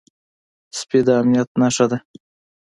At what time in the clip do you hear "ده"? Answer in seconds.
1.91-1.97